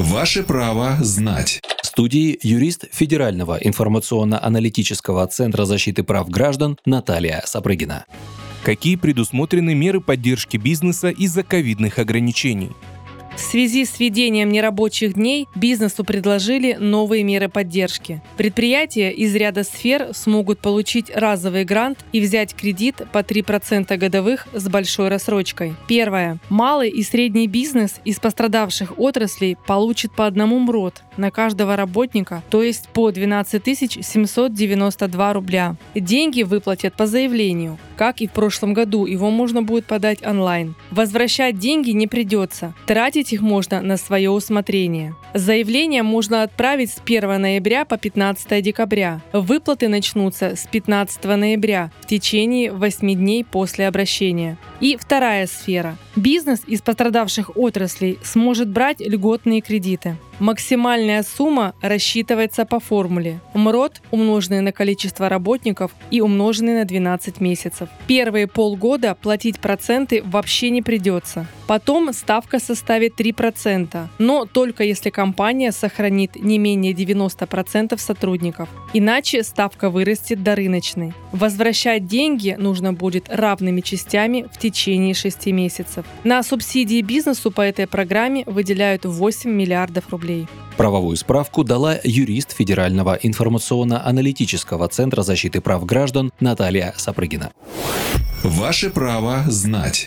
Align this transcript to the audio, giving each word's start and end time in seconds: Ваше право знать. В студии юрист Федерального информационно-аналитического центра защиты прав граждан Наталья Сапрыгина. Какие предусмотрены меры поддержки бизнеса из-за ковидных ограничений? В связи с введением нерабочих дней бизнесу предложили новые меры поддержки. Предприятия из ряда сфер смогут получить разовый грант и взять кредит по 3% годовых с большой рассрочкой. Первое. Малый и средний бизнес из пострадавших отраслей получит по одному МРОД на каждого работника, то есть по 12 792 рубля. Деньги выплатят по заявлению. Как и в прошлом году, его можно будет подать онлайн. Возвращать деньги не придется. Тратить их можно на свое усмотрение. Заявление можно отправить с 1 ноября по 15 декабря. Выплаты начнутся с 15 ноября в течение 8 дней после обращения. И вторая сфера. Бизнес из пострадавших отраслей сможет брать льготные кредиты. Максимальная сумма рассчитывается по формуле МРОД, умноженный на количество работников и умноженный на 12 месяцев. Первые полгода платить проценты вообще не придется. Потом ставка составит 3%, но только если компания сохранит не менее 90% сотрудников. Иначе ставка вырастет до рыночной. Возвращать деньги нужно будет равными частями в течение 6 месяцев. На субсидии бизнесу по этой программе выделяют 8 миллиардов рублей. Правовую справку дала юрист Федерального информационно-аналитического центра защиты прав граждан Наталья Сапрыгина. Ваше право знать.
Ваше 0.00 0.42
право 0.42 0.96
знать. 1.00 1.60
В 1.82 1.86
студии 1.86 2.38
юрист 2.42 2.86
Федерального 2.90 3.58
информационно-аналитического 3.60 5.26
центра 5.26 5.66
защиты 5.66 6.02
прав 6.02 6.30
граждан 6.30 6.78
Наталья 6.86 7.42
Сапрыгина. 7.44 8.06
Какие 8.64 8.96
предусмотрены 8.96 9.74
меры 9.74 10.00
поддержки 10.00 10.56
бизнеса 10.56 11.10
из-за 11.10 11.42
ковидных 11.42 11.98
ограничений? 11.98 12.70
В 13.36 13.40
связи 13.40 13.84
с 13.84 13.98
введением 13.98 14.50
нерабочих 14.50 15.14
дней 15.14 15.48
бизнесу 15.54 16.04
предложили 16.04 16.76
новые 16.78 17.24
меры 17.24 17.48
поддержки. 17.48 18.22
Предприятия 18.36 19.10
из 19.10 19.34
ряда 19.34 19.64
сфер 19.64 20.08
смогут 20.12 20.60
получить 20.60 21.10
разовый 21.14 21.64
грант 21.64 22.04
и 22.12 22.20
взять 22.20 22.54
кредит 22.54 23.02
по 23.12 23.18
3% 23.18 23.96
годовых 23.96 24.46
с 24.52 24.68
большой 24.68 25.08
рассрочкой. 25.08 25.74
Первое. 25.88 26.38
Малый 26.48 26.90
и 26.90 27.02
средний 27.02 27.46
бизнес 27.46 28.00
из 28.04 28.20
пострадавших 28.20 28.98
отраслей 28.98 29.56
получит 29.66 30.12
по 30.12 30.26
одному 30.26 30.58
МРОД 30.58 31.02
на 31.16 31.30
каждого 31.30 31.76
работника, 31.76 32.42
то 32.50 32.62
есть 32.62 32.88
по 32.88 33.10
12 33.10 34.04
792 34.04 35.32
рубля. 35.32 35.76
Деньги 35.94 36.42
выплатят 36.42 36.94
по 36.94 37.06
заявлению. 37.06 37.78
Как 37.96 38.22
и 38.22 38.26
в 38.26 38.32
прошлом 38.32 38.72
году, 38.72 39.04
его 39.04 39.30
можно 39.30 39.62
будет 39.62 39.84
подать 39.84 40.24
онлайн. 40.24 40.74
Возвращать 40.90 41.58
деньги 41.58 41.90
не 41.90 42.06
придется. 42.06 42.74
Тратить 42.86 43.19
их 43.28 43.40
можно 43.42 43.80
на 43.82 43.96
свое 43.96 44.30
усмотрение. 44.30 45.14
Заявление 45.34 46.02
можно 46.02 46.42
отправить 46.42 46.90
с 46.90 46.98
1 47.04 47.40
ноября 47.40 47.84
по 47.84 47.98
15 47.98 48.62
декабря. 48.62 49.20
Выплаты 49.32 49.88
начнутся 49.88 50.56
с 50.56 50.66
15 50.66 51.24
ноября 51.24 51.92
в 52.00 52.06
течение 52.06 52.72
8 52.72 53.14
дней 53.14 53.44
после 53.44 53.86
обращения. 53.86 54.56
И 54.80 54.96
вторая 54.98 55.46
сфера. 55.46 55.96
Бизнес 56.16 56.62
из 56.66 56.82
пострадавших 56.82 57.56
отраслей 57.56 58.18
сможет 58.22 58.68
брать 58.68 59.00
льготные 59.00 59.60
кредиты. 59.60 60.16
Максимальная 60.40 61.22
сумма 61.22 61.74
рассчитывается 61.82 62.64
по 62.64 62.80
формуле 62.80 63.40
МРОД, 63.52 64.00
умноженный 64.10 64.62
на 64.62 64.72
количество 64.72 65.28
работников 65.28 65.92
и 66.10 66.22
умноженный 66.22 66.74
на 66.74 66.84
12 66.86 67.40
месяцев. 67.40 67.90
Первые 68.06 68.46
полгода 68.46 69.14
платить 69.14 69.60
проценты 69.60 70.22
вообще 70.24 70.70
не 70.70 70.80
придется. 70.80 71.46
Потом 71.70 72.12
ставка 72.12 72.58
составит 72.58 73.20
3%, 73.20 74.08
но 74.18 74.44
только 74.44 74.82
если 74.82 75.10
компания 75.10 75.70
сохранит 75.70 76.34
не 76.34 76.58
менее 76.58 76.92
90% 76.92 77.96
сотрудников. 77.96 78.68
Иначе 78.92 79.44
ставка 79.44 79.88
вырастет 79.88 80.42
до 80.42 80.56
рыночной. 80.56 81.12
Возвращать 81.30 82.08
деньги 82.08 82.56
нужно 82.58 82.92
будет 82.92 83.28
равными 83.28 83.82
частями 83.82 84.48
в 84.52 84.58
течение 84.58 85.14
6 85.14 85.46
месяцев. 85.46 86.04
На 86.24 86.42
субсидии 86.42 87.02
бизнесу 87.02 87.52
по 87.52 87.60
этой 87.60 87.86
программе 87.86 88.42
выделяют 88.46 89.04
8 89.04 89.48
миллиардов 89.48 90.08
рублей. 90.10 90.48
Правовую 90.76 91.16
справку 91.16 91.62
дала 91.62 92.00
юрист 92.02 92.50
Федерального 92.50 93.16
информационно-аналитического 93.22 94.88
центра 94.88 95.22
защиты 95.22 95.60
прав 95.60 95.86
граждан 95.86 96.32
Наталья 96.40 96.94
Сапрыгина. 96.96 97.52
Ваше 98.42 98.88
право 98.88 99.44
знать. 99.48 99.98